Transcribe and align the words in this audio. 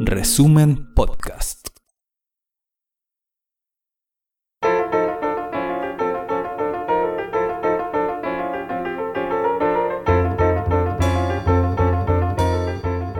Resumen 0.00 0.92
Podcast. 0.94 1.68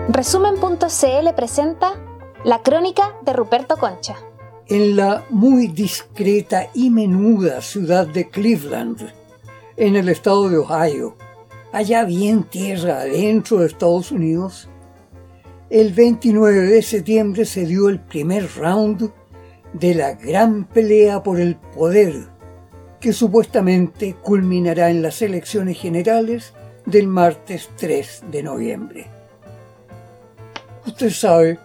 Resumen.cl 0.08 1.34
presenta 1.34 1.94
La 2.44 2.62
crónica 2.62 3.14
de 3.22 3.32
Ruperto 3.32 3.78
Concha. 3.78 4.16
En 4.66 4.94
la 4.94 5.24
muy 5.30 5.68
discreta 5.68 6.68
y 6.74 6.90
menuda 6.90 7.62
ciudad 7.62 8.06
de 8.06 8.28
Cleveland, 8.28 9.10
en 9.78 9.96
el 9.96 10.10
estado 10.10 10.50
de 10.50 10.58
Ohio, 10.58 11.16
allá 11.72 12.04
bien 12.04 12.44
tierra 12.44 12.98
adentro 12.98 13.60
de 13.60 13.68
Estados 13.68 14.12
Unidos, 14.12 14.68
el 15.71 15.92
29 15.92 16.62
de 16.62 16.82
septiembre 16.82 17.45
se 17.45 17.64
dio 17.64 17.88
el 17.88 18.00
primer 18.00 18.48
round 18.56 19.12
de 19.72 19.95
la 19.95 20.14
gran 20.14 20.64
pelea 20.64 21.22
por 21.22 21.38
el 21.38 21.54
poder, 21.54 22.26
que 23.00 23.12
supuestamente 23.12 24.16
culminará 24.20 24.90
en 24.90 25.00
las 25.00 25.22
elecciones 25.22 25.78
generales 25.78 26.54
del 26.86 27.06
martes 27.06 27.70
3 27.76 28.24
de 28.32 28.42
noviembre. 28.42 29.06
Usted 30.84 31.10
sabe, 31.10 31.59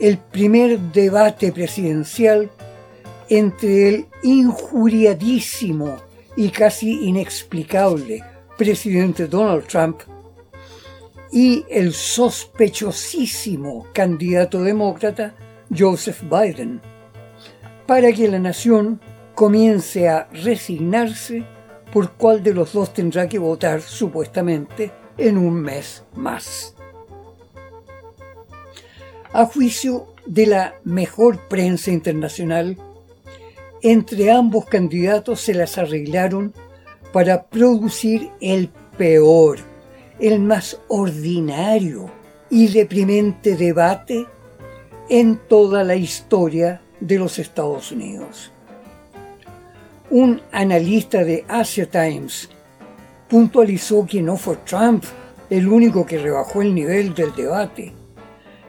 el 0.00 0.18
primer 0.18 0.80
debate 0.80 1.52
presidencial 1.52 2.50
entre 3.28 3.88
el 3.88 4.06
injuriadísimo 4.24 5.96
y 6.36 6.48
casi 6.50 7.06
inexplicable 7.06 8.24
presidente 8.56 9.28
Donald 9.28 9.66
Trump 9.66 10.00
y 11.32 11.64
el 11.70 11.92
sospechosísimo 11.92 13.86
candidato 13.92 14.62
demócrata 14.62 15.34
Joseph 15.76 16.22
Biden, 16.22 16.80
para 17.86 18.12
que 18.12 18.28
la 18.28 18.38
nación 18.38 19.00
comience 19.34 20.08
a 20.08 20.28
resignarse 20.32 21.44
por 21.92 22.12
cuál 22.12 22.42
de 22.42 22.54
los 22.54 22.72
dos 22.72 22.92
tendrá 22.92 23.28
que 23.28 23.38
votar 23.38 23.80
supuestamente 23.80 24.90
en 25.16 25.38
un 25.38 25.54
mes 25.60 26.04
más. 26.14 26.74
A 29.32 29.44
juicio 29.44 30.14
de 30.26 30.46
la 30.46 30.74
mejor 30.84 31.48
prensa 31.48 31.90
internacional, 31.90 32.76
entre 33.82 34.32
ambos 34.32 34.64
candidatos 34.66 35.40
se 35.40 35.54
las 35.54 35.78
arreglaron 35.78 36.52
para 37.12 37.44
producir 37.44 38.30
el 38.40 38.70
peor, 38.96 39.58
el 40.20 40.40
más 40.40 40.80
ordinario 40.88 42.10
y 42.50 42.68
deprimente 42.68 43.56
debate 43.56 44.26
en 45.08 45.40
toda 45.48 45.84
la 45.84 45.94
historia 45.94 46.80
de 47.00 47.18
los 47.18 47.38
Estados 47.38 47.92
Unidos. 47.92 48.52
Un 50.10 50.40
analista 50.52 51.22
de 51.22 51.44
Asia 51.48 51.88
Times 51.88 52.48
puntualizó 53.28 54.06
que 54.06 54.22
no 54.22 54.36
fue 54.36 54.56
Trump 54.64 55.04
el 55.50 55.68
único 55.68 56.04
que 56.04 56.18
rebajó 56.18 56.62
el 56.62 56.74
nivel 56.74 57.14
del 57.14 57.34
debate, 57.34 57.92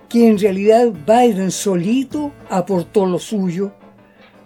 que 0.08 0.28
en 0.28 0.38
realidad 0.38 0.88
Biden 1.06 1.52
solito 1.52 2.32
aportó 2.50 3.06
lo 3.06 3.20
suyo 3.20 3.74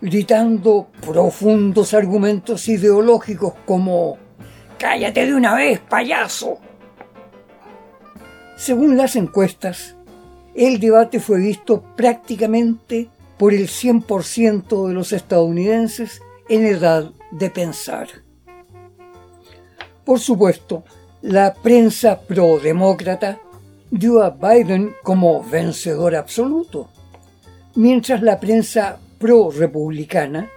gritando 0.04 0.90
profundos 1.06 1.94
argumentos 1.94 2.68
ideológicos 2.68 3.54
como 3.66 4.18
¡Cállate 4.78 5.26
de 5.26 5.34
una 5.34 5.56
vez, 5.56 5.80
payaso! 5.80 6.60
Según 8.56 8.98
las 8.98 9.16
encuestas, 9.16 9.96
el 10.56 10.80
debate 10.80 11.20
fue 11.20 11.40
visto 11.40 11.84
prácticamente 11.96 13.10
por 13.38 13.54
el 13.54 13.68
100% 13.68 14.88
de 14.88 14.94
los 14.94 15.12
estadounidenses 15.12 16.22
en 16.48 16.66
edad 16.66 17.12
de 17.32 17.50
pensar. 17.50 18.08
Por 20.06 20.20
supuesto, 20.20 20.84
la 21.22 21.54
prensa 21.54 22.22
pro-demócrata 22.22 23.40
dio 23.90 24.22
a 24.22 24.30
Biden 24.30 24.94
como 25.04 25.44
vencedor 25.44 26.16
absoluto, 26.16 26.90
mientras 27.76 28.22
la 28.22 28.40
prensa 28.40 29.00
pro-republicana 29.18 30.50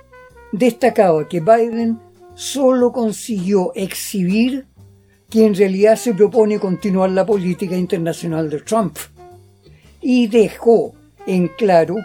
destacaba 0.53 1.27
que 1.28 1.41
Biden 1.41 1.99
solo 2.34 2.93
consiguió 2.93 3.73
exhibir 3.75 4.67
que 5.29 5.45
en 5.45 5.55
realidad 5.55 5.97
se 5.97 6.15
propone 6.15 6.59
continuar 6.59 7.11
la 7.11 7.27
política 7.27 7.77
internacional 7.77 8.49
de 8.49 8.61
Trump 8.61 8.97
y 10.01 10.29
dejó 10.29 10.95
en 11.27 11.49
claro 11.49 11.97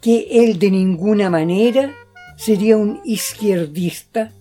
que 0.00 0.26
él 0.30 0.58
de 0.58 0.70
ninguna 0.70 1.28
manera 1.28 1.94
sería 2.36 2.76
un 2.76 3.00
izquierdista 3.04 4.32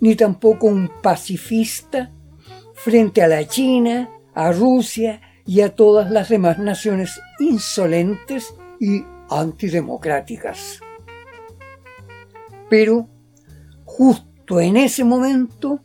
ni 0.00 0.14
tampoco 0.14 0.66
un 0.66 0.90
pacifista 1.02 2.12
frente 2.74 3.22
a 3.22 3.28
la 3.28 3.46
China, 3.46 4.10
a 4.34 4.52
Rusia 4.52 5.20
y 5.44 5.62
a 5.62 5.74
todas 5.74 6.10
las 6.10 6.28
demás 6.28 6.58
naciones 6.58 7.20
insolentes 7.40 8.54
y 8.78 9.02
antidemocráticas. 9.30 10.80
Pero 12.70 13.08
justo 13.84 14.60
en 14.60 14.76
ese 14.76 15.04
momento, 15.04 15.80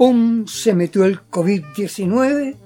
¡pum!, 0.00 0.46
se 0.46 0.72
metió 0.72 1.04
el 1.04 1.20
COVID-19 1.28 2.56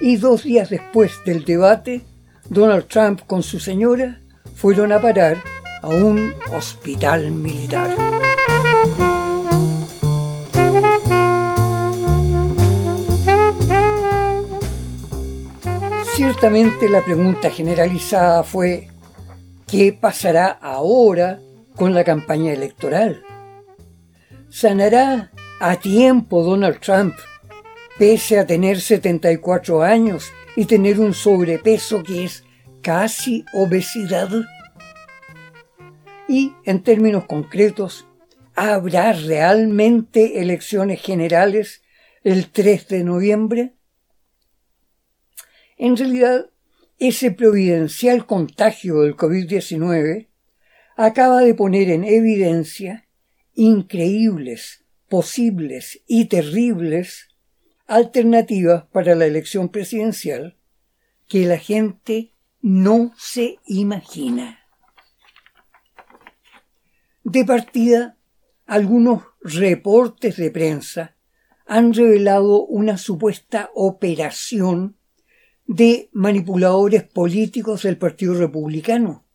y 0.00 0.16
dos 0.18 0.44
días 0.44 0.70
después 0.70 1.10
del 1.26 1.44
debate, 1.44 2.02
Donald 2.48 2.86
Trump 2.86 3.22
con 3.26 3.42
su 3.42 3.58
señora 3.58 4.20
fueron 4.54 4.92
a 4.92 5.02
parar 5.02 5.42
a 5.82 5.88
un 5.88 6.32
hospital 6.56 7.32
militar. 7.32 7.90
Ciertamente 16.14 16.88
la 16.88 17.04
pregunta 17.04 17.50
generalizada 17.50 18.44
fue, 18.44 18.90
¿qué 19.66 19.92
pasará 19.92 20.50
ahora 20.50 21.40
con 21.74 21.94
la 21.94 22.04
campaña 22.04 22.52
electoral. 22.52 23.24
¿Sanará 24.50 25.32
a 25.60 25.76
tiempo 25.76 26.44
Donald 26.44 26.78
Trump, 26.80 27.14
pese 27.98 28.38
a 28.38 28.46
tener 28.46 28.80
74 28.80 29.82
años 29.82 30.30
y 30.54 30.66
tener 30.66 31.00
un 31.00 31.14
sobrepeso 31.14 32.02
que 32.02 32.24
es 32.24 32.44
casi 32.82 33.44
obesidad? 33.52 34.30
Y, 36.28 36.52
en 36.64 36.82
términos 36.82 37.24
concretos, 37.24 38.06
¿habrá 38.54 39.12
realmente 39.12 40.40
elecciones 40.40 41.00
generales 41.00 41.82
el 42.22 42.50
3 42.50 42.88
de 42.88 43.04
noviembre? 43.04 43.74
En 45.76 45.96
realidad, 45.96 46.50
ese 46.98 47.30
providencial 47.30 48.26
contagio 48.26 49.00
del 49.02 49.16
COVID-19 49.16 50.28
acaba 50.96 51.40
de 51.40 51.54
poner 51.54 51.90
en 51.90 52.04
evidencia 52.04 53.08
increíbles, 53.54 54.84
posibles 55.08 56.02
y 56.06 56.26
terribles 56.26 57.28
alternativas 57.86 58.84
para 58.92 59.14
la 59.14 59.26
elección 59.26 59.70
presidencial 59.70 60.56
que 61.26 61.46
la 61.46 61.58
gente 61.58 62.34
no 62.60 63.12
se 63.16 63.58
imagina. 63.66 64.60
De 67.24 67.44
partida, 67.44 68.16
algunos 68.66 69.22
reportes 69.40 70.36
de 70.36 70.50
prensa 70.50 71.16
han 71.66 71.92
revelado 71.92 72.64
una 72.64 72.96
supuesta 72.96 73.70
operación 73.74 74.96
de 75.66 76.08
manipuladores 76.12 77.04
políticos 77.04 77.82
del 77.82 77.98
Partido 77.98 78.34
Republicano 78.34 79.26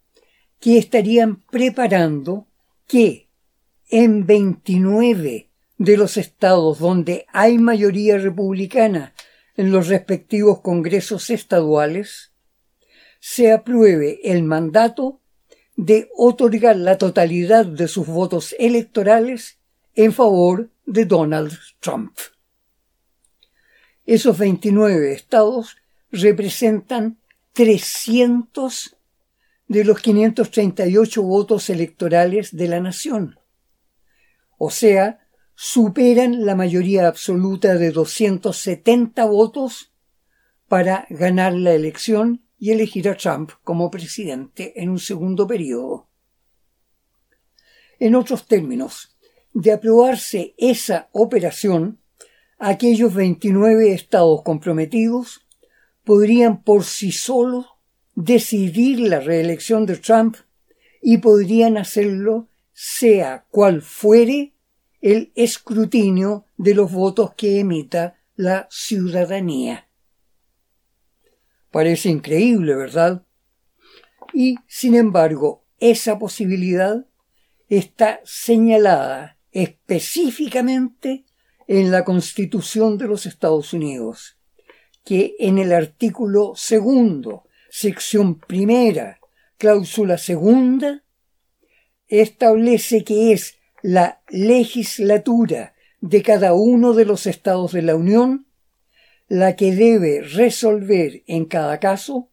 que 0.60 0.78
estarían 0.78 1.44
preparando 1.52 2.48
que 2.88 3.30
en 3.90 4.26
29 4.26 5.52
de 5.78 5.98
los 5.98 6.18
estados 6.18 6.80
donde 6.80 7.26
hay 7.34 7.58
mayoría 7.58 8.18
republicana 8.18 9.14
en 9.56 9.72
los 9.72 9.88
respectivos 9.88 10.62
congresos 10.62 11.30
estaduales, 11.30 12.34
se 13.20 13.52
apruebe 13.52 14.20
el 14.24 14.44
mandato 14.44 15.22
de 15.76 16.10
otorgar 16.16 16.76
la 16.76 16.98
totalidad 16.98 17.66
de 17.66 17.88
sus 17.88 18.08
votos 18.08 18.56
electorales 18.60 19.60
en 19.96 20.14
favor 20.14 20.70
de 20.86 21.06
Donald 21.06 21.54
Trump. 21.80 22.18
Esos 24.06 24.38
29 24.38 25.14
estados 25.14 25.78
representan 26.12 27.18
300 27.54 28.98
de 29.68 29.84
los 29.84 30.00
538 30.02 31.24
votos 31.24 31.70
electorales 31.70 32.56
de 32.56 32.68
la 32.68 32.80
nación. 32.80 33.40
O 34.58 34.70
sea, 34.70 35.23
superan 35.56 36.46
la 36.46 36.56
mayoría 36.56 37.08
absoluta 37.08 37.76
de 37.76 37.92
270 37.92 39.26
votos 39.26 39.94
para 40.68 41.06
ganar 41.10 41.54
la 41.54 41.74
elección 41.74 42.44
y 42.58 42.72
elegir 42.72 43.10
a 43.10 43.16
Trump 43.16 43.52
como 43.64 43.92
presidente 43.92 44.82
en 44.82 44.90
un 44.90 45.00
segundo 45.00 45.46
periodo. 45.46 46.08
En 48.00 48.16
otros 48.16 48.48
términos, 48.48 49.16
de 49.54 49.72
aprobarse 49.72 50.56
esa 50.58 51.10
operación, 51.12 52.00
aquellos 52.58 53.14
29 53.14 53.94
estados 53.94 54.42
comprometidos 54.44 55.46
podrían 56.04 56.64
por 56.64 56.84
sí 56.84 57.12
solos 57.12 57.68
decidir 58.16 59.00
la 59.00 59.20
reelección 59.20 59.86
de 59.86 59.98
Trump 59.98 60.38
y 61.02 61.18
podrían 61.18 61.78
hacerlo 61.78 62.48
sea 62.72 63.46
cual 63.50 63.82
fuere 63.82 64.53
el 65.04 65.34
escrutinio 65.36 66.46
de 66.56 66.74
los 66.74 66.90
votos 66.90 67.34
que 67.36 67.60
emita 67.60 68.22
la 68.38 68.70
ciudadanía. 68.72 69.90
Parece 71.72 72.08
increíble, 72.08 72.74
¿verdad? 72.74 73.26
Y, 74.34 74.56
sin 74.66 74.96
embargo, 74.96 75.66
esa 75.80 76.18
posibilidad 76.18 77.06
está 77.68 78.22
señalada 78.24 79.38
específicamente 79.52 81.26
en 81.68 81.92
la 81.92 82.06
Constitución 82.06 82.98
de 82.98 83.08
los 83.10 83.26
Estados 83.26 83.74
Unidos, 83.74 84.38
que 85.04 85.36
en 85.38 85.58
el 85.58 85.74
artículo 85.74 86.54
segundo, 86.56 87.44
sección 87.70 88.40
primera, 88.40 89.20
cláusula 89.58 90.18
segunda, 90.18 91.04
establece 92.08 93.04
que 93.04 93.34
es 93.34 93.58
la 93.84 94.22
legislatura 94.30 95.76
de 96.00 96.24
cada 96.24 96.54
uno 96.54 96.94
de 96.94 97.04
los 97.06 97.28
estados 97.28 97.74
de 97.74 97.82
la 97.82 97.96
Unión 97.96 98.48
la 99.28 99.56
que 99.56 99.76
debe 99.76 100.22
resolver 100.22 101.24
en 101.28 101.46
cada 101.46 101.80
caso 101.80 102.30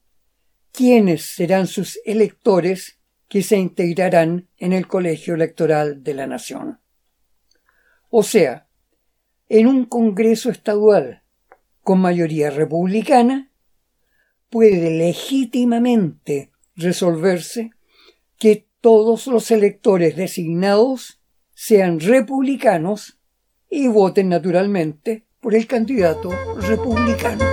quiénes 0.73 1.23
serán 1.23 1.67
sus 1.67 1.99
electores 2.05 2.99
que 3.29 3.43
se 3.43 3.59
integrarán 3.59 4.49
en 4.59 4.73
el 4.73 4.87
colegio 4.87 5.35
electoral 5.35 6.05
de 6.05 6.15
la 6.15 6.29
nación. 6.29 6.81
O 8.11 8.23
sea, 8.23 8.69
en 9.49 9.67
un 9.67 9.87
Congreso 9.87 10.51
estadual 10.51 11.23
con 11.83 12.01
mayoría 12.01 12.51
republicana, 12.51 13.51
puede 14.49 14.91
legítimamente 14.91 16.53
resolverse 16.77 17.71
que 18.39 18.69
todos 18.81 19.27
los 19.27 19.51
electores 19.51 20.15
designados 20.17 21.20
sean 21.63 22.01
republicanos 22.01 23.19
y 23.69 23.87
voten 23.87 24.31
naturalmente 24.31 25.27
por 25.41 25.55
el 25.55 25.67
candidato 25.67 26.31
republicano. 26.57 27.45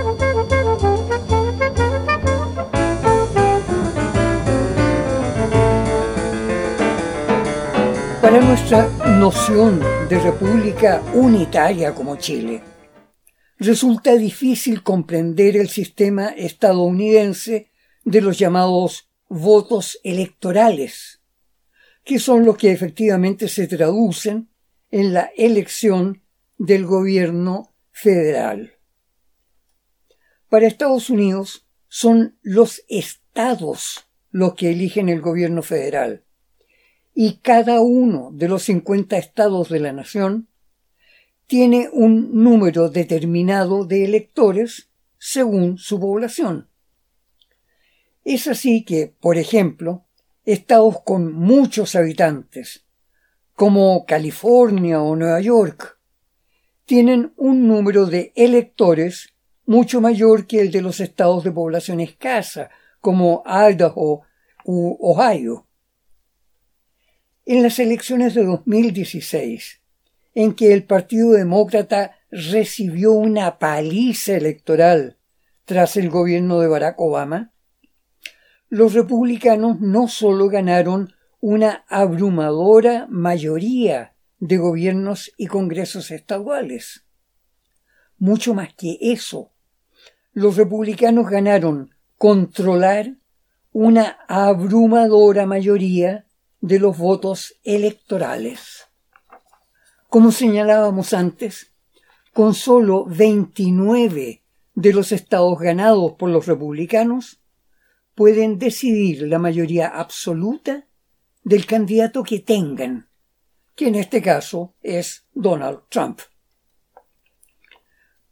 Para 8.22 8.40
nuestra 8.40 8.88
noción 9.18 9.78
de 10.08 10.18
república 10.20 11.02
unitaria 11.12 11.94
como 11.94 12.16
Chile, 12.16 12.62
resulta 13.58 14.16
difícil 14.16 14.82
comprender 14.82 15.54
el 15.54 15.68
sistema 15.68 16.28
estadounidense 16.28 17.70
de 18.06 18.22
los 18.22 18.38
llamados 18.38 19.10
votos 19.28 20.00
electorales, 20.02 21.17
que 22.08 22.18
son 22.18 22.46
los 22.46 22.56
que 22.56 22.72
efectivamente 22.72 23.48
se 23.48 23.66
traducen 23.66 24.48
en 24.90 25.12
la 25.12 25.30
elección 25.36 26.22
del 26.56 26.86
gobierno 26.86 27.74
federal. 27.90 28.78
Para 30.48 30.66
Estados 30.66 31.10
Unidos 31.10 31.68
son 31.86 32.38
los 32.40 32.82
estados 32.88 34.08
los 34.30 34.54
que 34.54 34.70
eligen 34.70 35.10
el 35.10 35.20
gobierno 35.20 35.62
federal 35.62 36.24
y 37.14 37.40
cada 37.42 37.82
uno 37.82 38.30
de 38.32 38.48
los 38.48 38.62
50 38.62 39.18
estados 39.18 39.68
de 39.68 39.80
la 39.80 39.92
nación 39.92 40.48
tiene 41.46 41.90
un 41.92 42.42
número 42.42 42.88
determinado 42.88 43.84
de 43.84 44.06
electores 44.06 44.88
según 45.18 45.76
su 45.76 46.00
población. 46.00 46.70
Es 48.24 48.46
así 48.46 48.82
que, 48.82 49.14
por 49.20 49.36
ejemplo, 49.36 50.07
estados 50.52 51.02
con 51.02 51.34
muchos 51.34 51.94
habitantes, 51.94 52.86
como 53.54 54.06
California 54.06 55.02
o 55.02 55.14
Nueva 55.14 55.42
York, 55.42 55.98
tienen 56.86 57.34
un 57.36 57.68
número 57.68 58.06
de 58.06 58.32
electores 58.34 59.34
mucho 59.66 60.00
mayor 60.00 60.46
que 60.46 60.62
el 60.62 60.70
de 60.70 60.80
los 60.80 61.00
estados 61.00 61.44
de 61.44 61.52
población 61.52 62.00
escasa, 62.00 62.70
como 62.98 63.42
Idaho 63.44 64.22
u 64.64 64.96
Ohio. 65.00 65.66
En 67.44 67.62
las 67.62 67.78
elecciones 67.78 68.32
de 68.32 68.44
2016, 68.44 69.82
en 70.34 70.54
que 70.54 70.72
el 70.72 70.84
Partido 70.84 71.32
Demócrata 71.32 72.16
recibió 72.30 73.12
una 73.12 73.58
paliza 73.58 74.32
electoral 74.32 75.18
tras 75.66 75.98
el 75.98 76.08
gobierno 76.08 76.60
de 76.60 76.68
Barack 76.68 76.98
Obama, 76.98 77.52
los 78.68 78.92
republicanos 78.94 79.80
no 79.80 80.08
solo 80.08 80.48
ganaron 80.48 81.14
una 81.40 81.84
abrumadora 81.88 83.06
mayoría 83.08 84.14
de 84.38 84.56
gobiernos 84.56 85.32
y 85.36 85.46
congresos 85.46 86.10
estaduales, 86.10 87.04
mucho 88.18 88.54
más 88.54 88.74
que 88.74 88.98
eso, 89.00 89.52
los 90.32 90.56
republicanos 90.56 91.30
ganaron 91.30 91.94
controlar 92.16 93.16
una 93.72 94.18
abrumadora 94.28 95.46
mayoría 95.46 96.26
de 96.60 96.80
los 96.80 96.98
votos 96.98 97.54
electorales. 97.62 98.88
Como 100.08 100.32
señalábamos 100.32 101.12
antes, 101.12 101.72
con 102.32 102.54
solo 102.54 103.04
29 103.06 104.42
de 104.74 104.92
los 104.92 105.12
estados 105.12 105.58
ganados 105.58 106.12
por 106.12 106.30
los 106.30 106.46
republicanos, 106.46 107.40
pueden 108.18 108.58
decidir 108.58 109.28
la 109.28 109.38
mayoría 109.38 109.86
absoluta 109.86 110.88
del 111.44 111.66
candidato 111.66 112.24
que 112.24 112.40
tengan, 112.40 113.08
que 113.76 113.86
en 113.86 113.94
este 113.94 114.20
caso 114.20 114.74
es 114.82 115.28
Donald 115.34 115.82
Trump. 115.88 116.18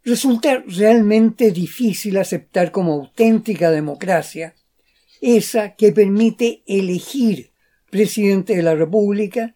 Resulta 0.03 0.65
realmente 0.67 1.53
difícil 1.53 2.17
aceptar 2.17 2.73
como 2.73 2.95
auténtica 2.95 3.71
democracia 3.71 4.57
esa 5.21 5.77
que 5.77 5.93
permite 5.93 6.65
elegir 6.67 7.53
presidente 7.89 8.57
de 8.57 8.65
la 8.65 8.75
República 8.75 9.55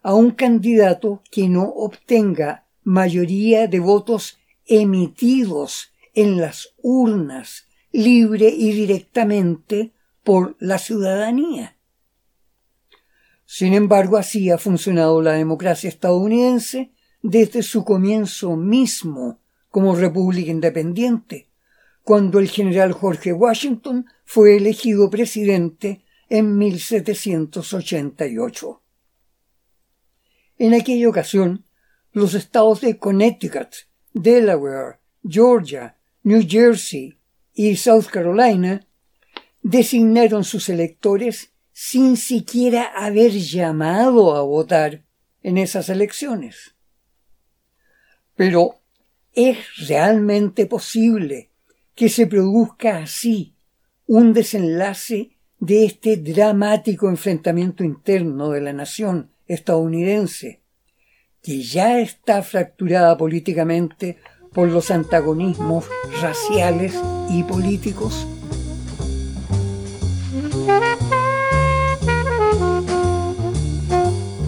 a 0.00 0.14
un 0.14 0.30
candidato 0.30 1.24
que 1.28 1.48
no 1.48 1.64
obtenga 1.64 2.68
mayoría 2.84 3.66
de 3.66 3.80
votos 3.80 4.38
emitidos 4.64 5.90
en 6.14 6.40
las 6.40 6.68
urnas 6.82 7.66
libre 7.92 8.48
y 8.48 8.72
directamente 8.72 9.92
por 10.24 10.56
la 10.58 10.78
ciudadanía. 10.78 11.76
Sin 13.44 13.74
embargo, 13.74 14.16
así 14.16 14.50
ha 14.50 14.58
funcionado 14.58 15.20
la 15.20 15.32
democracia 15.32 15.88
estadounidense 15.88 16.92
desde 17.22 17.62
su 17.62 17.84
comienzo 17.84 18.56
mismo 18.56 19.40
como 19.68 19.94
república 19.94 20.50
independiente, 20.50 21.50
cuando 22.02 22.38
el 22.38 22.48
general 22.48 22.96
George 22.98 23.32
Washington 23.32 24.06
fue 24.24 24.56
elegido 24.56 25.10
presidente 25.10 26.02
en 26.28 26.56
1788. 26.56 28.82
En 30.58 30.74
aquella 30.74 31.08
ocasión, 31.08 31.64
los 32.12 32.34
estados 32.34 32.80
de 32.80 32.98
Connecticut, 32.98 33.68
Delaware, 34.12 34.98
Georgia, 35.22 35.96
New 36.22 36.42
Jersey 36.46 37.18
y 37.54 37.76
South 37.76 38.06
Carolina 38.10 38.86
designaron 39.62 40.44
sus 40.44 40.68
electores 40.68 41.52
sin 41.72 42.16
siquiera 42.16 42.92
haber 42.94 43.32
llamado 43.32 44.34
a 44.36 44.42
votar 44.42 45.04
en 45.42 45.58
esas 45.58 45.88
elecciones. 45.88 46.74
Pero 48.36 48.80
¿es 49.32 49.58
realmente 49.88 50.66
posible 50.66 51.50
que 51.94 52.08
se 52.08 52.26
produzca 52.26 52.98
así 52.98 53.54
un 54.06 54.32
desenlace 54.32 55.36
de 55.58 55.84
este 55.84 56.16
dramático 56.16 57.08
enfrentamiento 57.08 57.84
interno 57.84 58.50
de 58.50 58.60
la 58.60 58.72
nación 58.72 59.30
estadounidense, 59.46 60.62
que 61.42 61.62
ya 61.62 62.00
está 62.00 62.42
fracturada 62.42 63.16
políticamente 63.16 64.18
por 64.52 64.68
los 64.68 64.90
antagonismos 64.90 65.86
raciales 66.20 66.94
y 67.30 67.42
políticos? 67.44 68.26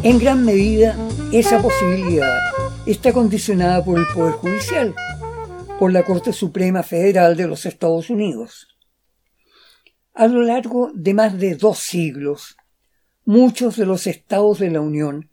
En 0.03 0.19
gran 0.19 0.45
medida, 0.45 0.97
esa 1.33 1.63
posibilidad 1.63 2.39
está 2.85 3.13
condicionada 3.13 3.83
por 3.83 3.99
el 3.99 4.07
Poder 4.15 4.35
Judicial, 4.35 4.95
por 5.79 5.93
la 5.93 6.05
Corte 6.05 6.33
Suprema 6.33 6.83
Federal 6.83 7.37
de 7.37 7.47
los 7.47 7.65
Estados 7.65 8.11
Unidos. 8.11 8.69
A 10.13 10.27
lo 10.27 10.43
largo 10.43 10.91
de 10.95 11.15
más 11.15 11.39
de 11.39 11.55
dos 11.55 11.79
siglos, 11.79 12.57
muchos 13.25 13.77
de 13.77 13.87
los 13.87 14.07
estados 14.07 14.59
de 14.59 14.71
la 14.71 14.81
Unión 14.81 15.31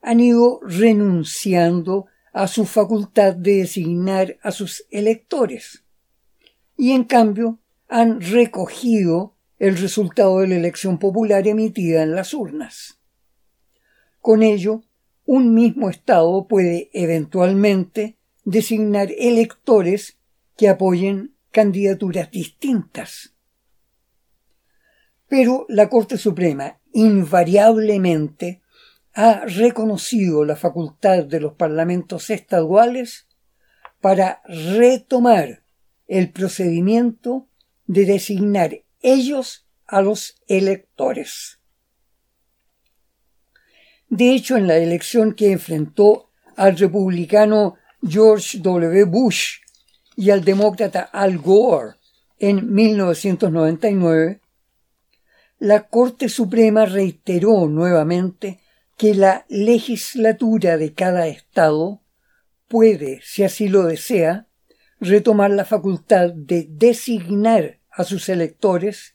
han 0.00 0.20
ido 0.20 0.60
renunciando 0.62 2.06
a 2.36 2.48
su 2.48 2.66
facultad 2.66 3.34
de 3.34 3.60
designar 3.60 4.36
a 4.42 4.50
sus 4.50 4.84
electores 4.90 5.84
y 6.76 6.90
en 6.90 7.04
cambio 7.04 7.60
han 7.88 8.20
recogido 8.20 9.38
el 9.58 9.78
resultado 9.78 10.40
de 10.40 10.48
la 10.48 10.56
elección 10.56 10.98
popular 10.98 11.48
emitida 11.48 12.02
en 12.02 12.14
las 12.14 12.34
urnas. 12.34 13.00
Con 14.20 14.42
ello, 14.42 14.82
un 15.24 15.54
mismo 15.54 15.88
Estado 15.88 16.46
puede 16.46 16.90
eventualmente 16.92 18.18
designar 18.44 19.08
electores 19.16 20.18
que 20.58 20.68
apoyen 20.68 21.34
candidaturas 21.52 22.30
distintas. 22.30 23.34
Pero 25.26 25.64
la 25.70 25.88
Corte 25.88 26.18
Suprema 26.18 26.80
invariablemente 26.92 28.60
ha 29.16 29.46
reconocido 29.46 30.44
la 30.44 30.56
facultad 30.56 31.24
de 31.24 31.40
los 31.40 31.54
parlamentos 31.54 32.28
estaduales 32.28 33.26
para 34.02 34.42
retomar 34.44 35.62
el 36.06 36.30
procedimiento 36.30 37.48
de 37.86 38.04
designar 38.04 38.82
ellos 39.00 39.66
a 39.86 40.02
los 40.02 40.36
electores. 40.48 41.60
De 44.10 44.34
hecho, 44.34 44.58
en 44.58 44.66
la 44.66 44.76
elección 44.76 45.32
que 45.32 45.50
enfrentó 45.50 46.28
al 46.54 46.76
republicano 46.76 47.76
George 48.06 48.58
W. 48.58 49.04
Bush 49.04 49.60
y 50.14 50.28
al 50.28 50.44
demócrata 50.44 51.00
Al 51.00 51.38
Gore 51.38 51.96
en 52.38 52.70
1999, 52.70 54.42
la 55.60 55.88
Corte 55.88 56.28
Suprema 56.28 56.84
reiteró 56.84 57.66
nuevamente 57.66 58.60
que 58.96 59.14
la 59.14 59.44
legislatura 59.48 60.78
de 60.78 60.94
cada 60.94 61.28
estado 61.28 62.02
puede, 62.68 63.20
si 63.22 63.44
así 63.44 63.68
lo 63.68 63.84
desea, 63.84 64.48
retomar 65.00 65.50
la 65.50 65.64
facultad 65.64 66.32
de 66.32 66.66
designar 66.70 67.80
a 67.90 68.04
sus 68.04 68.28
electores 68.28 69.14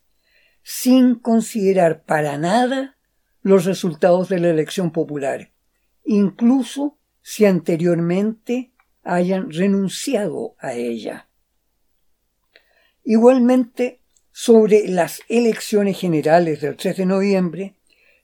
sin 0.63 1.15
considerar 1.15 2.03
para 2.03 2.37
nada 2.37 2.97
los 3.41 3.65
resultados 3.65 4.29
de 4.29 4.39
la 4.39 4.49
elección 4.49 4.91
popular, 4.91 5.51
incluso 6.05 6.99
si 7.23 7.45
anteriormente 7.45 8.71
hayan 9.03 9.51
renunciado 9.51 10.55
a 10.59 10.73
ella. 10.73 11.27
Igualmente, 13.03 13.99
sobre 14.31 14.87
las 14.87 15.21
elecciones 15.27 15.99
generales 15.99 16.61
del 16.61 16.77
3 16.77 16.97
de 16.97 17.05
noviembre 17.05 17.75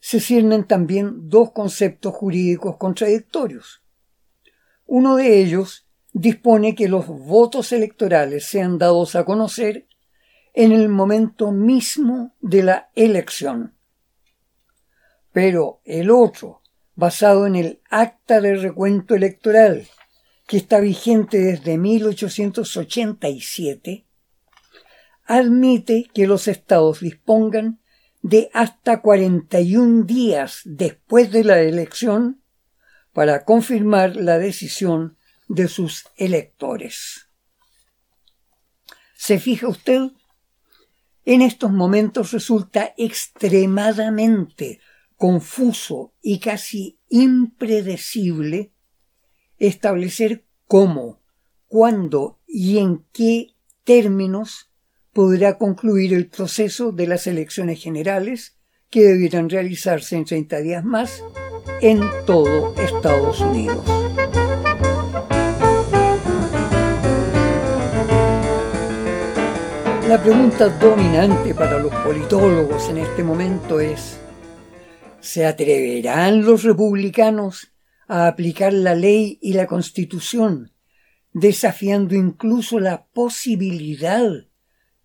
se 0.08 0.22
ciernen 0.22 0.64
también 0.64 1.28
dos 1.28 1.52
conceptos 1.52 2.16
jurídicos 2.16 2.78
contradictorios. 2.78 3.84
Uno 4.86 5.18
de 5.18 5.42
ellos 5.42 5.86
dispone 6.14 6.76
que 6.76 6.88
los 6.88 7.08
votos 7.08 7.74
electorales 7.74 8.46
sean 8.46 8.78
dados 8.78 9.18
a 9.18 9.26
conocer 9.26 9.86
en 10.54 10.72
el 10.72 10.88
momento 10.88 11.52
mismo 11.52 12.34
de 12.40 12.64
la 12.64 12.90
elección. 12.96 13.76
Pero 15.34 15.82
el 15.84 16.10
otro, 16.10 16.62
basado 16.96 17.46
en 17.46 17.58
el 17.58 17.82
acta 17.90 18.40
de 18.40 18.56
recuento 18.56 19.14
electoral, 19.14 19.90
que 20.48 20.56
está 20.56 20.80
vigente 20.80 21.38
desde 21.38 21.78
1887, 21.78 24.06
admite 25.26 26.10
que 26.14 26.28
los 26.28 26.48
estados 26.48 27.02
dispongan 27.02 27.82
de 28.22 28.50
hasta 28.54 29.02
41 29.02 30.06
días 30.06 30.62
después 30.66 31.32
de 31.32 31.44
la 31.44 31.60
elección 31.62 32.42
para 33.14 33.46
confirmar 33.46 34.16
la 34.16 34.38
decisión 34.38 35.18
de 35.48 35.68
sus 35.68 36.06
electores. 36.18 37.30
¿Se 39.16 39.40
fija 39.40 39.68
usted? 39.68 40.12
En 41.26 41.42
estos 41.42 41.72
momentos 41.72 42.32
resulta 42.32 42.94
extremadamente 42.98 44.80
confuso 45.18 46.14
y 46.22 46.40
casi 46.40 47.00
impredecible 47.10 48.72
establecer 49.58 50.46
cómo, 50.68 51.22
cuándo 51.68 52.40
y 52.48 52.78
en 52.78 53.06
qué 53.12 53.56
términos 53.84 54.67
podrá 55.18 55.58
concluir 55.58 56.14
el 56.14 56.28
proceso 56.28 56.92
de 56.92 57.08
las 57.08 57.26
elecciones 57.26 57.82
generales 57.82 58.56
que 58.92 59.02
debieran 59.02 59.50
realizarse 59.50 60.16
en 60.16 60.26
30 60.26 60.60
días 60.60 60.86
más 60.86 61.24
en 61.82 62.02
todo 62.28 62.76
Estados 62.76 63.40
Unidos. 63.42 63.84
La 70.08 70.22
pregunta 70.22 70.70
dominante 70.78 71.56
para 71.56 71.80
los 71.80 71.96
politólogos 71.96 72.88
en 72.90 73.00
este 73.00 73.24
momento 73.24 73.80
es, 73.80 74.20
¿se 75.20 75.48
atreverán 75.48 76.46
los 76.46 76.62
republicanos 76.62 77.74
a 78.08 78.28
aplicar 78.28 78.72
la 78.72 78.94
ley 78.94 79.40
y 79.42 79.54
la 79.54 79.66
constitución, 79.66 80.74
desafiando 81.34 82.14
incluso 82.14 82.80
la 82.80 83.08
posibilidad 83.08 84.47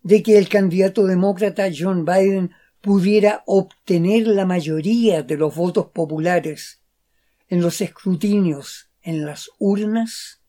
de 0.03 0.21
que 0.21 0.37
el 0.37 0.49
candidato 0.49 1.05
demócrata 1.05 1.69
John 1.75 2.05
Biden 2.05 2.51
pudiera 2.81 3.43
obtener 3.45 4.27
la 4.27 4.45
mayoría 4.45 5.23
de 5.23 5.37
los 5.37 5.55
votos 5.55 5.87
populares 5.87 6.81
en 7.47 7.61
los 7.61 7.81
escrutinios 7.81 8.89
en 9.01 9.25
las 9.25 9.49
urnas? 9.59 10.41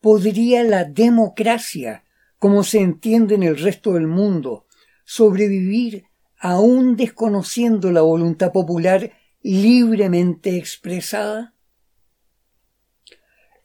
¿Podría 0.00 0.62
la 0.64 0.84
democracia 0.84 2.04
como 2.38 2.64
se 2.64 2.80
entiende 2.80 3.34
en 3.34 3.42
el 3.42 3.58
resto 3.58 3.94
del 3.94 4.06
mundo, 4.06 4.66
sobrevivir 5.04 6.04
aún 6.38 6.96
desconociendo 6.96 7.92
la 7.92 8.02
voluntad 8.02 8.52
popular 8.52 9.12
libremente 9.42 10.56
expresada? 10.56 11.54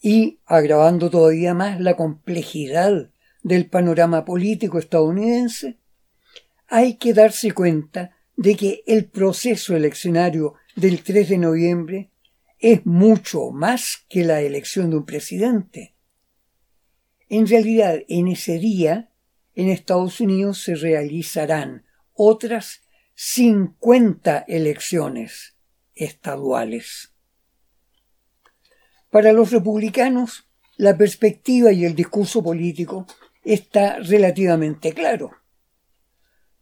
Y 0.01 0.40
agravando 0.46 1.12
todavía 1.12 1.54
más 1.54 1.80
la 1.80 1.96
complejidad 1.96 3.11
del 3.44 3.68
panorama 3.68 4.26
político 4.26 4.80
estadounidense, 4.80 5.78
hay 6.68 6.96
que 6.96 7.14
darse 7.14 7.52
cuenta 7.52 8.16
de 8.36 8.56
que 8.56 8.84
el 8.88 9.06
proceso 9.06 9.76
eleccionario 9.76 10.56
del 10.76 11.04
3 11.04 11.30
de 11.30 11.38
noviembre 11.38 12.12
es 12.60 12.86
mucho 12.86 13.52
más 13.52 14.06
que 14.08 14.24
la 14.24 14.42
elección 14.42 14.90
de 14.90 14.98
un 14.98 15.06
presidente. 15.06 15.96
En 17.28 17.48
realidad, 17.48 18.00
en 18.08 18.28
ese 18.28 18.60
día, 18.60 19.12
en 19.56 19.70
Estados 19.70 20.22
Unidos 20.22 20.62
se 20.64 20.76
realizarán 20.76 21.86
otras 22.14 22.82
50 23.16 24.46
elecciones 24.48 25.56
estaduales. 25.96 27.14
Para 29.10 29.34
los 29.34 29.52
republicanos, 29.52 30.48
la 30.78 30.98
perspectiva 30.98 31.72
y 31.72 31.86
el 31.86 31.96
discurso 31.96 32.42
político 32.42 33.06
está 33.44 34.00
relativamente 34.00 34.94
claro. 34.94 35.32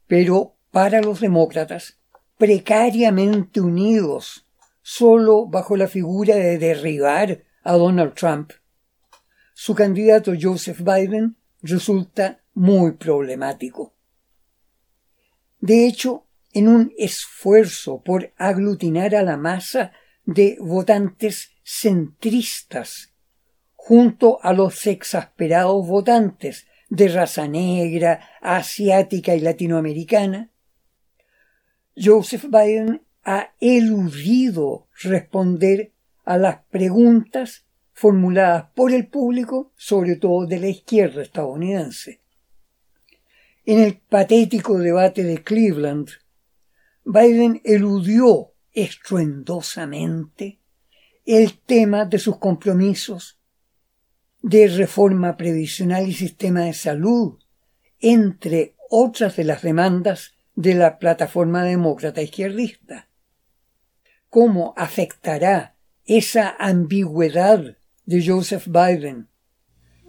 Pero 0.07 0.55
para 0.71 1.01
los 1.01 1.19
demócratas, 1.19 1.99
precariamente 2.37 3.61
unidos, 3.61 4.45
solo 4.81 5.45
bajo 5.45 5.75
la 5.75 5.87
figura 5.87 6.35
de 6.35 6.57
derribar 6.57 7.43
a 7.63 7.73
Donald 7.73 8.13
Trump, 8.13 8.51
su 9.53 9.75
candidato 9.75 10.31
Joseph 10.39 10.79
Biden 10.81 11.35
resulta 11.61 12.41
muy 12.53 12.93
problemático. 12.93 13.93
De 15.59 15.85
hecho, 15.85 16.27
en 16.53 16.67
un 16.67 16.93
esfuerzo 16.97 18.01
por 18.01 18.33
aglutinar 18.37 19.15
a 19.15 19.23
la 19.23 19.37
masa 19.37 19.91
de 20.23 20.57
votantes 20.59 21.51
centristas, 21.63 23.13
junto 23.75 24.39
a 24.41 24.53
los 24.53 24.87
exasperados 24.87 25.85
votantes 25.85 26.67
de 26.89 27.07
raza 27.07 27.47
negra, 27.47 28.19
asiática 28.41 29.35
y 29.35 29.39
latinoamericana, 29.39 30.49
Joseph 31.95 32.45
Biden 32.45 33.01
ha 33.23 33.53
eludido 33.59 34.87
responder 35.01 35.91
a 36.25 36.37
las 36.37 36.63
preguntas 36.69 37.65
formuladas 37.93 38.67
por 38.73 38.91
el 38.91 39.07
público, 39.07 39.71
sobre 39.75 40.15
todo 40.15 40.45
de 40.45 40.59
la 40.59 40.67
izquierda 40.67 41.21
estadounidense. 41.21 42.21
En 43.65 43.79
el 43.79 43.97
patético 43.97 44.79
debate 44.79 45.23
de 45.23 45.43
Cleveland, 45.43 46.09
Biden 47.03 47.61
eludió 47.63 48.53
estruendosamente 48.71 50.59
el 51.25 51.59
tema 51.59 52.05
de 52.05 52.19
sus 52.19 52.37
compromisos 52.37 53.38
de 54.41 54.67
reforma 54.67 55.37
previsional 55.37 56.07
y 56.07 56.13
sistema 56.13 56.61
de 56.61 56.73
salud, 56.73 57.39
entre 57.99 58.75
otras 58.89 59.35
de 59.35 59.43
las 59.43 59.61
demandas 59.61 60.33
de 60.55 60.75
la 60.75 60.99
plataforma 60.99 61.63
demócrata 61.63 62.21
izquierdista. 62.21 63.07
¿Cómo 64.29 64.73
afectará 64.77 65.75
esa 66.05 66.55
ambigüedad 66.59 67.77
de 68.05 68.25
Joseph 68.25 68.67
Biden, 68.67 69.27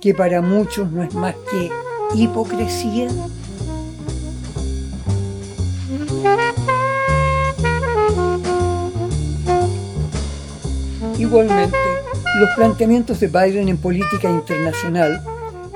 que 0.01 0.15
para 0.15 0.41
muchos 0.41 0.91
no 0.91 1.03
es 1.03 1.15
más 1.15 1.35
que 1.51 1.71
hipocresía? 2.15 3.09
Igualmente, 11.19 11.77
los 12.37 12.51
planteamientos 12.55 13.19
de 13.21 13.27
Biden 13.27 13.69
en 13.69 13.79
política 13.79 14.31
internacional 14.31 15.21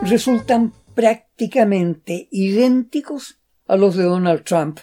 resultan 0.02 0.72
prácticamente 0.94 2.28
idénticos 2.30 3.40
a 3.66 3.76
los 3.76 3.96
de 3.96 4.04
Donald 4.04 4.44
Trump 4.44 4.78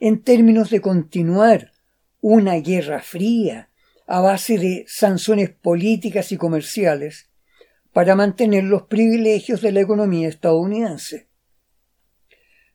en 0.00 0.22
términos 0.22 0.70
de 0.70 0.80
continuar 0.80 1.72
una 2.20 2.54
guerra 2.54 3.00
fría 3.00 3.68
a 4.06 4.20
base 4.20 4.58
de 4.58 4.84
sanciones 4.88 5.50
políticas 5.50 6.32
y 6.32 6.38
comerciales 6.38 7.28
para 7.92 8.16
mantener 8.16 8.64
los 8.64 8.84
privilegios 8.84 9.60
de 9.60 9.72
la 9.72 9.80
economía 9.80 10.28
estadounidense. 10.28 11.28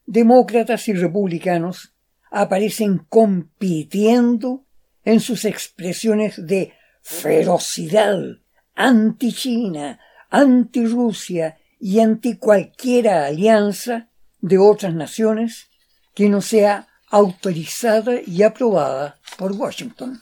Demócratas 0.06 0.88
y 0.88 0.94
republicanos 0.94 1.94
aparecen 2.32 3.00
compitiendo 3.10 4.66
en 5.04 5.20
sus 5.20 5.46
expresiones 5.46 6.46
de 6.46 6.74
ferocidad 7.02 8.40
anti-China, 8.76 10.00
anti-Rusia 10.30 11.58
y 11.80 12.00
anti 12.00 12.38
cualquiera 12.38 13.26
alianza 13.26 14.10
de 14.40 14.58
otras 14.58 14.94
naciones 14.94 15.70
que 16.14 16.30
no 16.30 16.42
sea 16.42 16.88
autorizada 17.10 18.22
y 18.26 18.44
aprobada 18.44 19.20
por 19.38 19.52
Washington. 19.52 20.22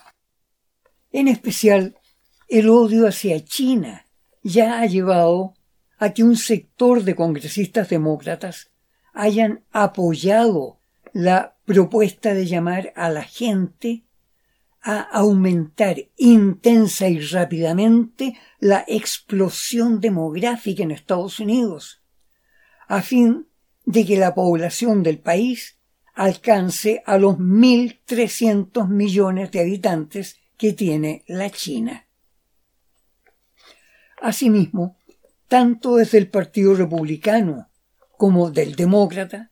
En 1.11 1.27
especial, 1.27 1.97
el 2.47 2.69
odio 2.69 3.07
hacia 3.07 3.43
China 3.43 4.05
ya 4.41 4.79
ha 4.79 4.85
llevado 4.85 5.53
a 5.99 6.13
que 6.13 6.23
un 6.23 6.35
sector 6.35 7.03
de 7.03 7.15
congresistas 7.15 7.89
demócratas 7.89 8.71
hayan 9.13 9.63
apoyado 9.71 10.79
la 11.13 11.57
propuesta 11.65 12.33
de 12.33 12.45
llamar 12.45 12.93
a 12.95 13.09
la 13.09 13.23
gente 13.23 14.06
a 14.81 15.01
aumentar 15.01 15.97
intensa 16.15 17.07
y 17.07 17.19
rápidamente 17.19 18.37
la 18.59 18.85
explosión 18.87 19.99
demográfica 19.99 20.83
en 20.83 20.91
Estados 20.91 21.39
Unidos, 21.39 22.01
a 22.87 23.01
fin 23.01 23.47
de 23.85 24.05
que 24.05 24.17
la 24.17 24.33
población 24.33 25.03
del 25.03 25.19
país 25.19 25.77
alcance 26.13 27.03
a 27.05 27.17
los 27.17 27.37
1.300 27.37 28.87
millones 28.87 29.51
de 29.51 29.59
habitantes 29.59 30.37
que 30.57 30.73
tiene 30.73 31.23
la 31.27 31.49
China. 31.51 32.07
Asimismo, 34.21 34.97
tanto 35.47 35.97
desde 35.97 36.17
el 36.17 36.29
Partido 36.29 36.73
Republicano 36.73 37.69
como 38.17 38.49
del 38.49 38.75
Demócrata, 38.75 39.51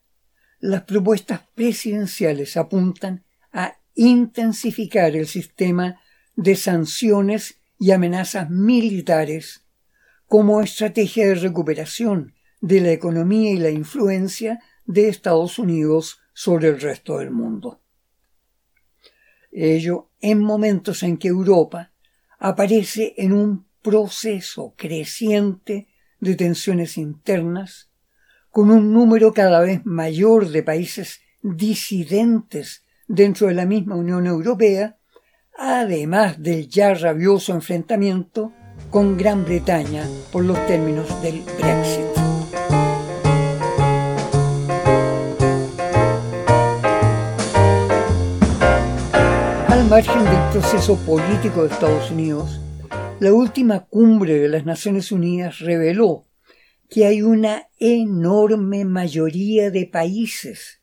las 0.60 0.84
propuestas 0.84 1.41
presidenciales 1.53 2.58
apuntan 2.58 3.24
a 3.53 3.77
intensificar 3.96 5.16
el 5.16 5.28
sistema 5.28 6.00
de 6.36 6.56
sanciones 6.56 7.60
y 7.80 7.92
amenazas 7.92 8.50
militares 8.50 9.66
como 10.28 10.62
estrategia 10.62 11.28
de 11.28 11.36
recuperación 11.36 12.34
de 12.62 12.82
la 12.82 12.92
economía 12.92 13.52
y 13.52 13.58
la 13.58 13.70
influencia 13.70 14.60
de 14.86 15.08
Estados 15.08 15.60
Unidos 15.60 16.20
sobre 16.34 16.68
el 16.68 16.80
resto 16.80 17.20
del 17.20 17.32
mundo. 17.32 17.82
Ello 19.51 20.10
en 20.20 20.42
momentos 20.42 21.03
en 21.03 21.18
que 21.18 21.29
Europa 21.29 21.92
aparece 22.38 23.14
en 23.18 23.31
un 23.31 23.66
proceso 23.81 24.74
creciente 24.75 25.88
de 26.20 26.36
tensiones 26.36 26.98
internas, 26.98 27.92
con 28.50 28.72
un 28.72 28.92
número 28.92 29.34
cada 29.34 29.62
vez 29.62 29.86
mayor 29.86 30.50
de 30.50 30.64
países 30.64 31.22
disidentes 31.42 32.84
dentro 33.07 33.48
de 33.48 33.53
la 33.53 33.65
misma 33.65 33.96
Unión 33.96 34.25
Europea, 34.25 34.98
además 35.57 36.41
del 36.41 36.68
ya 36.68 36.94
rabioso 36.94 37.53
enfrentamiento 37.53 38.51
con 38.89 39.18
Gran 39.18 39.46
Bretaña 39.46 40.07
por 40.31 40.44
los 40.44 40.57
términos 40.68 41.07
del 41.22 41.41
Brexit. 41.41 42.05
Al 49.68 49.85
margen 49.89 50.24
del 50.24 50.50
proceso 50.51 50.98
político 51.05 51.63
de 51.63 51.70
Estados 51.74 52.11
Unidos, 52.11 52.59
la 53.20 53.31
última 53.31 53.85
cumbre 53.85 54.39
de 54.39 54.50
las 54.50 54.65
Naciones 54.65 55.11
Unidas 55.11 55.59
reveló 55.59 56.25
que 56.89 57.05
hay 57.05 57.22
una 57.22 57.68
enorme 57.79 58.85
mayoría 58.85 59.72
de 59.72 59.85
países 59.85 60.81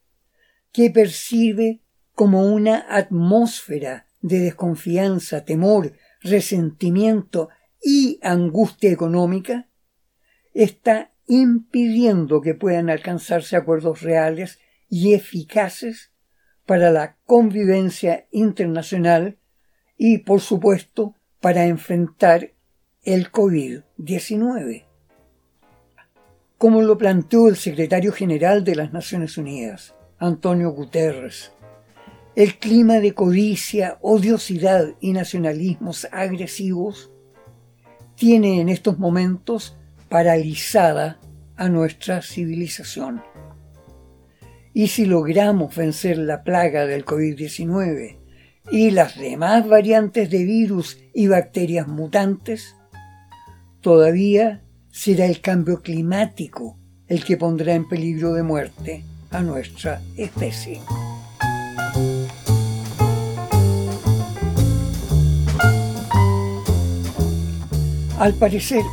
que 0.72 0.90
percibe 0.90 1.82
como 2.14 2.46
una 2.46 2.87
atmósfera 2.88 4.07
de 4.20 4.38
desconfianza, 4.38 5.44
temor, 5.44 5.92
resentimiento 6.20 7.48
y 7.83 8.18
angustia 8.22 8.90
económica, 8.90 9.68
está 10.55 11.12
impidiendo 11.27 12.40
que 12.40 12.55
puedan 12.55 12.90
alcanzarse 12.90 13.57
acuerdos 13.57 14.03
reales 14.03 14.59
y 14.88 15.14
eficaces 15.14 16.12
para 16.66 16.90
la 16.90 17.16
convivencia 17.25 18.27
internacional 18.31 19.38
y, 19.96 20.18
por 20.18 20.40
supuesto, 20.40 21.16
para 21.40 21.66
enfrentar 21.66 22.53
el 23.03 23.33
COVID-19. 23.33 24.85
Como 26.57 26.83
lo 26.83 26.96
planteó 26.96 27.48
el 27.48 27.57
secretario 27.57 28.12
general 28.12 28.62
de 28.62 28.77
las 28.77 28.92
Naciones 28.92 29.37
Unidas, 29.37 29.94
Antonio 30.18 30.70
Guterres, 30.70 31.53
el 32.35 32.59
clima 32.59 33.01
de 33.01 33.12
codicia, 33.12 33.99
odiosidad 34.01 34.95
y 35.01 35.12
nacionalismos 35.12 36.09
agresivos 36.11 37.11
tiene 38.16 38.61
en 38.61 38.68
estos 38.68 38.99
momentos 38.99 39.77
paralizada 40.09 41.18
a 41.57 41.68
nuestra 41.68 42.23
civilización. 42.23 43.23
Y 44.73 44.88
si 44.88 45.05
logramos 45.05 45.77
vencer 45.77 46.16
la 46.16 46.42
plaga 46.42 46.87
del 46.87 47.05
COVID-19 47.05 48.18
y 48.71 48.90
las 48.90 49.18
demás 49.18 49.68
variantes 49.68 50.31
de 50.31 50.45
virus 50.45 50.99
y 51.12 51.27
bacterias 51.27 51.87
mutantes, 51.87 52.77
todavía 53.83 54.62
será 54.90 55.27
el 55.27 55.40
cambio 55.40 55.83
climático 55.83 56.79
el 57.09 57.25
que 57.25 57.37
pondrá 57.37 57.75
en 57.75 57.87
peligro 57.87 58.33
de 58.33 58.42
muerte 58.42 59.05
a 59.31 59.42
nuestra 59.42 60.01
especie. 60.16 60.81
Al 68.22 68.35
parecer, 68.35 68.85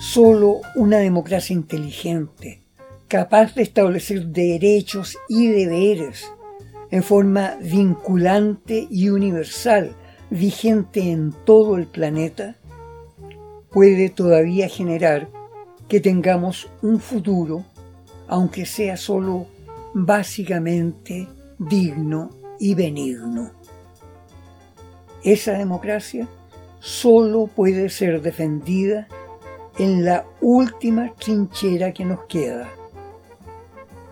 solo 0.00 0.62
una 0.74 0.96
democracia 0.96 1.52
inteligente, 1.52 2.62
capaz 3.08 3.54
de 3.54 3.60
establecer 3.60 4.28
derechos 4.28 5.18
y 5.28 5.48
deberes 5.48 6.32
en 6.90 7.02
forma 7.02 7.58
vinculante 7.60 8.88
y 8.90 9.10
universal, 9.10 9.94
vigente 10.30 11.10
en 11.10 11.34
todo 11.44 11.76
el 11.76 11.88
planeta, 11.88 12.56
puede 13.70 14.08
todavía 14.08 14.70
generar 14.70 15.28
que 15.86 16.00
tengamos 16.00 16.70
un 16.80 17.00
futuro, 17.00 17.66
aunque 18.28 18.64
sea 18.64 18.96
solo 18.96 19.46
básicamente 19.92 21.28
digno 21.58 22.30
y 22.58 22.74
benigno. 22.74 23.50
Esa 25.22 25.52
democracia 25.52 26.26
solo 26.84 27.46
puede 27.46 27.88
ser 27.88 28.20
defendida 28.20 29.08
en 29.78 30.04
la 30.04 30.26
última 30.42 31.14
trinchera 31.14 31.92
que 31.94 32.04
nos 32.04 32.24
queda, 32.26 32.68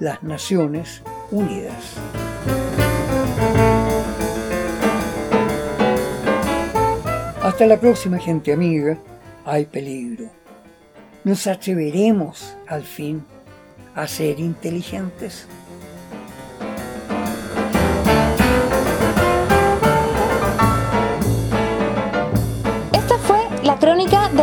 las 0.00 0.22
Naciones 0.22 1.02
Unidas. 1.30 1.96
Hasta 7.42 7.66
la 7.66 7.78
próxima 7.78 8.18
gente 8.18 8.54
amiga, 8.54 8.96
hay 9.44 9.66
peligro. 9.66 10.30
¿Nos 11.24 11.46
atreveremos 11.46 12.56
al 12.66 12.85
fin 12.85 13.22
a 13.94 14.06
ser 14.06 14.40
inteligentes? 14.40 15.46